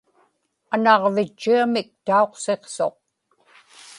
[0.73, 2.95] anaġvitchiamik tauqsiqsuq